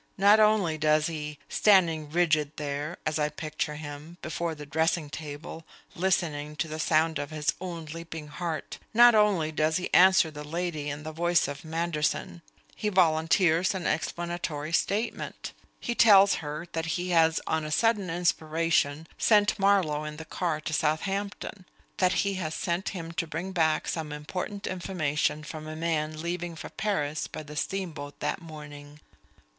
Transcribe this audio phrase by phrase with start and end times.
[0.17, 5.63] Not only does he standing rigid there, as I picture him, before the dressing table,
[5.93, 10.43] listening to the sound of his own leaping heart not only does he answer the
[10.43, 12.41] lady in the voice of Manderson;
[12.75, 15.53] he volunteers an explanatory statement.
[15.79, 20.59] He tells her that he has, on a sudden inspiration, sent Marlowe in the car
[20.61, 21.63] to Southampton;
[21.97, 26.55] that he has sent him to bring back some important information from a man leaving
[26.55, 28.99] for Paris by the steamboat that morning.